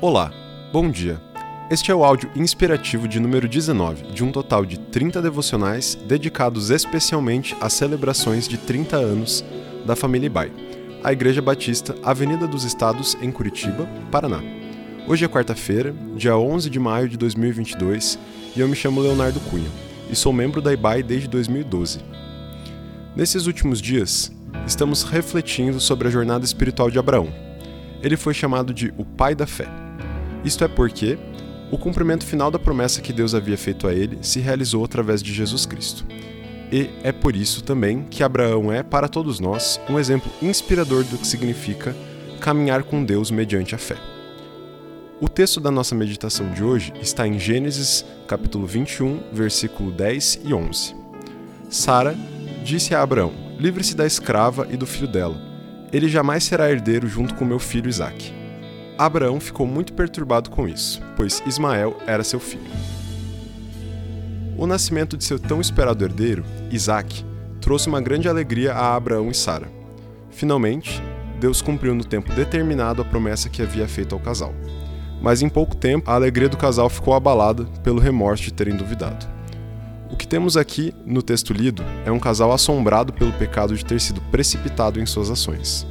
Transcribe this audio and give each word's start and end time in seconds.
Olá, 0.00 0.32
bom 0.72 0.88
dia. 0.88 1.20
Este 1.68 1.90
é 1.90 1.94
o 1.94 2.04
áudio 2.04 2.30
inspirativo 2.36 3.08
de 3.08 3.18
número 3.18 3.48
19, 3.48 4.12
de 4.12 4.22
um 4.22 4.30
total 4.30 4.64
de 4.64 4.78
30 4.78 5.20
devocionais 5.20 5.96
dedicados 6.06 6.70
especialmente 6.70 7.56
às 7.60 7.72
celebrações 7.72 8.46
de 8.46 8.56
30 8.56 8.96
anos 8.96 9.44
da 9.84 9.96
família 9.96 10.26
Ibai, 10.26 10.52
a 11.02 11.12
Igreja 11.12 11.42
Batista 11.42 11.96
Avenida 12.00 12.46
dos 12.46 12.62
Estados, 12.62 13.16
em 13.20 13.32
Curitiba, 13.32 13.88
Paraná. 14.08 14.40
Hoje 15.04 15.24
é 15.24 15.28
quarta-feira, 15.28 15.92
dia 16.14 16.36
11 16.36 16.70
de 16.70 16.78
maio 16.78 17.08
de 17.08 17.16
2022, 17.16 18.20
e 18.54 18.60
eu 18.60 18.68
me 18.68 18.76
chamo 18.76 19.00
Leonardo 19.00 19.40
Cunha, 19.50 19.68
e 20.08 20.14
sou 20.14 20.32
membro 20.32 20.62
da 20.62 20.72
Ibai 20.72 21.02
desde 21.02 21.26
2012. 21.26 21.98
Nesses 23.16 23.48
últimos 23.48 23.82
dias, 23.82 24.30
estamos 24.64 25.02
refletindo 25.02 25.80
sobre 25.80 26.06
a 26.06 26.10
jornada 26.12 26.44
espiritual 26.44 26.88
de 26.88 27.00
Abraão. 27.00 27.26
Ele 28.00 28.16
foi 28.16 28.32
chamado 28.32 28.72
de 28.72 28.94
o 28.96 29.04
pai 29.04 29.34
da 29.34 29.44
fé. 29.44 29.87
Isto 30.48 30.64
é 30.64 30.68
porque 30.68 31.18
o 31.70 31.76
cumprimento 31.76 32.24
final 32.24 32.50
da 32.50 32.58
promessa 32.58 33.02
que 33.02 33.12
Deus 33.12 33.34
havia 33.34 33.58
feito 33.58 33.86
a 33.86 33.92
ele 33.92 34.20
se 34.22 34.40
realizou 34.40 34.82
através 34.82 35.22
de 35.22 35.30
Jesus 35.30 35.66
Cristo. 35.66 36.06
E 36.72 36.88
é 37.02 37.12
por 37.12 37.36
isso 37.36 37.62
também 37.62 38.04
que 38.04 38.22
Abraão 38.22 38.72
é, 38.72 38.82
para 38.82 39.08
todos 39.08 39.40
nós, 39.40 39.78
um 39.90 39.98
exemplo 39.98 40.32
inspirador 40.40 41.04
do 41.04 41.18
que 41.18 41.26
significa 41.26 41.94
caminhar 42.40 42.82
com 42.82 43.04
Deus 43.04 43.30
mediante 43.30 43.74
a 43.74 43.78
fé. 43.78 43.98
O 45.20 45.28
texto 45.28 45.60
da 45.60 45.70
nossa 45.70 45.94
meditação 45.94 46.50
de 46.54 46.64
hoje 46.64 46.94
está 46.98 47.28
em 47.28 47.38
Gênesis, 47.38 48.02
capítulo 48.26 48.66
21, 48.66 49.24
versículo 49.30 49.92
10 49.92 50.40
e 50.46 50.54
11. 50.54 50.96
Sara 51.68 52.16
disse 52.64 52.94
a 52.94 53.02
Abraão: 53.02 53.34
Livre-se 53.58 53.94
da 53.94 54.06
escrava 54.06 54.66
e 54.70 54.78
do 54.78 54.86
filho 54.86 55.08
dela. 55.08 55.36
Ele 55.92 56.08
jamais 56.08 56.42
será 56.42 56.70
herdeiro 56.70 57.06
junto 57.06 57.34
com 57.34 57.44
meu 57.44 57.58
filho 57.58 57.90
Isaque. 57.90 58.37
Abraão 58.98 59.38
ficou 59.38 59.64
muito 59.64 59.92
perturbado 59.92 60.50
com 60.50 60.66
isso, 60.66 61.00
pois 61.16 61.40
Ismael 61.46 61.96
era 62.04 62.24
seu 62.24 62.40
filho. 62.40 62.66
O 64.56 64.66
nascimento 64.66 65.16
de 65.16 65.22
seu 65.22 65.38
tão 65.38 65.60
esperado 65.60 66.04
herdeiro, 66.04 66.44
Isaque, 66.68 67.24
trouxe 67.60 67.86
uma 67.86 68.00
grande 68.00 68.28
alegria 68.28 68.72
a 68.72 68.96
Abraão 68.96 69.30
e 69.30 69.34
Sara. 69.34 69.70
Finalmente, 70.30 71.00
Deus 71.38 71.62
cumpriu 71.62 71.94
no 71.94 72.02
tempo 72.02 72.32
determinado 72.32 73.00
a 73.00 73.04
promessa 73.04 73.48
que 73.48 73.62
havia 73.62 73.86
feito 73.86 74.16
ao 74.16 74.20
casal. 74.20 74.52
Mas 75.22 75.42
em 75.42 75.48
pouco 75.48 75.76
tempo, 75.76 76.10
a 76.10 76.14
alegria 76.14 76.48
do 76.48 76.56
casal 76.56 76.88
ficou 76.88 77.14
abalada 77.14 77.66
pelo 77.84 78.00
remorso 78.00 78.42
de 78.42 78.52
terem 78.52 78.76
duvidado. 78.76 79.26
O 80.10 80.16
que 80.16 80.26
temos 80.26 80.56
aqui 80.56 80.92
no 81.06 81.22
texto 81.22 81.52
lido 81.52 81.84
é 82.04 82.10
um 82.10 82.18
casal 82.18 82.50
assombrado 82.50 83.12
pelo 83.12 83.32
pecado 83.32 83.76
de 83.76 83.84
ter 83.84 84.00
sido 84.00 84.20
precipitado 84.22 85.00
em 85.00 85.06
suas 85.06 85.30
ações. 85.30 85.86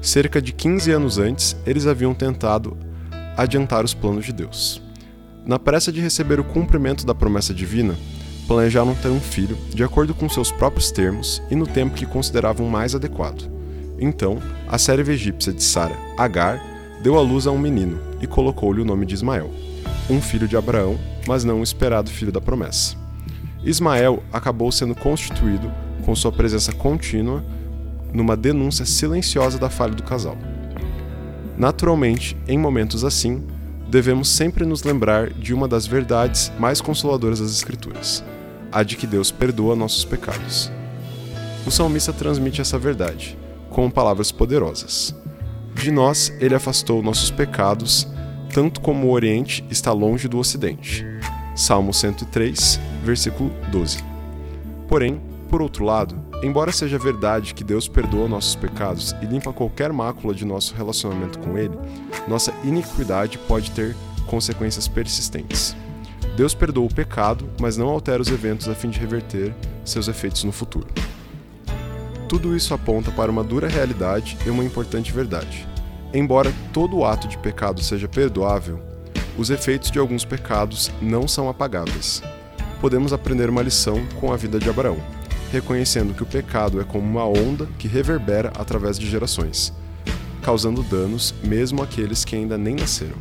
Cerca 0.00 0.40
de 0.40 0.52
15 0.52 0.92
anos 0.92 1.18
antes, 1.18 1.56
eles 1.66 1.86
haviam 1.86 2.14
tentado 2.14 2.76
adiantar 3.36 3.84
os 3.84 3.94
planos 3.94 4.24
de 4.24 4.32
Deus. 4.32 4.80
Na 5.44 5.58
pressa 5.58 5.90
de 5.90 6.00
receber 6.00 6.38
o 6.38 6.44
cumprimento 6.44 7.04
da 7.04 7.14
promessa 7.14 7.52
divina, 7.52 7.96
planejaram 8.46 8.94
ter 8.94 9.08
um 9.08 9.20
filho 9.20 9.58
de 9.74 9.82
acordo 9.82 10.14
com 10.14 10.28
seus 10.28 10.52
próprios 10.52 10.90
termos 10.90 11.42
e 11.50 11.56
no 11.56 11.66
tempo 11.66 11.94
que 11.94 12.06
consideravam 12.06 12.68
mais 12.68 12.94
adequado. 12.94 13.50
Então, 13.98 14.38
a 14.68 14.78
serva 14.78 15.12
egípcia 15.12 15.52
de 15.52 15.62
Sara, 15.62 15.96
Agar, 16.16 16.62
deu 17.02 17.18
à 17.18 17.20
luz 17.20 17.46
a 17.46 17.50
um 17.50 17.58
menino 17.58 17.98
e 18.20 18.26
colocou-lhe 18.26 18.80
o 18.80 18.84
nome 18.84 19.04
de 19.04 19.14
Ismael, 19.14 19.50
um 20.08 20.20
filho 20.20 20.46
de 20.46 20.56
Abraão, 20.56 20.98
mas 21.26 21.44
não 21.44 21.60
o 21.60 21.64
esperado 21.64 22.10
filho 22.10 22.32
da 22.32 22.40
promessa. 22.40 22.96
Ismael 23.64 24.22
acabou 24.32 24.70
sendo 24.70 24.94
constituído 24.94 25.70
com 26.04 26.14
sua 26.14 26.32
presença 26.32 26.72
contínua 26.72 27.44
numa 28.12 28.36
denúncia 28.36 28.84
silenciosa 28.84 29.58
da 29.58 29.68
falha 29.68 29.94
do 29.94 30.02
casal. 30.02 30.36
Naturalmente, 31.56 32.36
em 32.46 32.56
momentos 32.56 33.04
assim, 33.04 33.42
devemos 33.88 34.28
sempre 34.28 34.64
nos 34.64 34.84
lembrar 34.84 35.30
de 35.30 35.52
uma 35.52 35.66
das 35.66 35.86
verdades 35.86 36.52
mais 36.58 36.80
consoladoras 36.80 37.40
das 37.40 37.50
Escrituras, 37.50 38.22
a 38.70 38.82
de 38.82 38.96
que 38.96 39.06
Deus 39.06 39.30
perdoa 39.30 39.74
nossos 39.74 40.04
pecados. 40.04 40.70
O 41.66 41.70
salmista 41.70 42.12
transmite 42.12 42.60
essa 42.60 42.78
verdade, 42.78 43.36
com 43.70 43.90
palavras 43.90 44.30
poderosas. 44.30 45.14
De 45.74 45.90
nós 45.90 46.32
ele 46.40 46.54
afastou 46.54 47.02
nossos 47.02 47.30
pecados, 47.30 48.06
tanto 48.52 48.80
como 48.80 49.06
o 49.06 49.10
Oriente 49.10 49.64
está 49.70 49.92
longe 49.92 50.28
do 50.28 50.38
Ocidente. 50.38 51.04
Salmo 51.54 51.92
103, 51.92 52.78
versículo 53.04 53.50
12. 53.70 53.98
Porém, 54.86 55.20
por 55.48 55.60
outro 55.60 55.84
lado, 55.84 56.27
embora 56.42 56.70
seja 56.70 56.98
verdade 56.98 57.54
que 57.54 57.64
Deus 57.64 57.88
perdoa 57.88 58.28
nossos 58.28 58.54
pecados 58.54 59.14
e 59.22 59.26
limpa 59.26 59.52
qualquer 59.52 59.92
mácula 59.92 60.34
de 60.34 60.44
nosso 60.44 60.74
relacionamento 60.74 61.38
com 61.38 61.58
Ele, 61.58 61.76
nossa 62.26 62.52
iniquidade 62.64 63.38
pode 63.38 63.70
ter 63.70 63.96
consequências 64.26 64.86
persistentes. 64.86 65.76
Deus 66.36 66.54
perdoa 66.54 66.86
o 66.86 66.94
pecado, 66.94 67.48
mas 67.60 67.76
não 67.76 67.88
altera 67.88 68.22
os 68.22 68.28
eventos 68.28 68.68
a 68.68 68.74
fim 68.74 68.90
de 68.90 69.00
reverter 69.00 69.52
seus 69.84 70.06
efeitos 70.06 70.44
no 70.44 70.52
futuro. 70.52 70.86
Tudo 72.28 72.54
isso 72.54 72.74
aponta 72.74 73.10
para 73.10 73.30
uma 73.30 73.42
dura 73.42 73.66
realidade 73.66 74.38
e 74.46 74.50
uma 74.50 74.62
importante 74.62 75.12
verdade. 75.12 75.66
Embora 76.12 76.52
todo 76.72 77.04
ato 77.04 77.26
de 77.26 77.38
pecado 77.38 77.82
seja 77.82 78.06
perdoável, 78.06 78.80
os 79.36 79.50
efeitos 79.50 79.90
de 79.90 79.98
alguns 79.98 80.24
pecados 80.24 80.90
não 81.00 81.26
são 81.26 81.48
apagáveis. 81.48 82.22
Podemos 82.80 83.12
aprender 83.12 83.50
uma 83.50 83.62
lição 83.62 84.06
com 84.20 84.32
a 84.32 84.36
vida 84.36 84.58
de 84.58 84.68
Abraão 84.68 84.98
reconhecendo 85.50 86.14
que 86.14 86.22
o 86.22 86.26
pecado 86.26 86.80
é 86.80 86.84
como 86.84 87.04
uma 87.06 87.24
onda 87.24 87.66
que 87.78 87.88
reverbera 87.88 88.52
através 88.58 88.98
de 88.98 89.08
gerações, 89.08 89.72
causando 90.42 90.82
danos 90.82 91.34
mesmo 91.42 91.82
àqueles 91.82 92.24
que 92.24 92.36
ainda 92.36 92.58
nem 92.58 92.74
nasceram. 92.74 93.16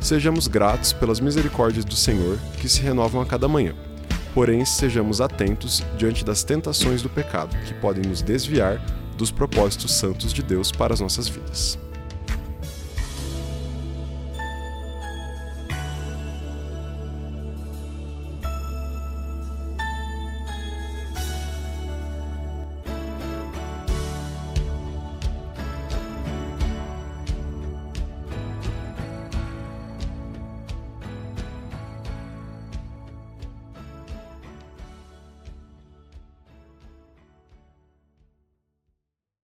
Sejamos 0.00 0.48
gratos 0.48 0.92
pelas 0.92 1.20
misericórdias 1.20 1.84
do 1.84 1.94
Senhor 1.94 2.38
que 2.60 2.68
se 2.68 2.80
renovam 2.80 3.20
a 3.20 3.26
cada 3.26 3.46
manhã, 3.46 3.74
porém 4.34 4.64
sejamos 4.64 5.20
atentos 5.20 5.82
diante 5.96 6.24
das 6.24 6.42
tentações 6.42 7.02
do 7.02 7.08
pecado 7.08 7.56
que 7.66 7.74
podem 7.74 8.04
nos 8.04 8.20
desviar 8.20 8.80
dos 9.16 9.30
propósitos 9.30 9.92
santos 9.92 10.32
de 10.32 10.42
Deus 10.42 10.72
para 10.72 10.92
as 10.92 11.00
nossas 11.00 11.28
vidas. 11.28 11.78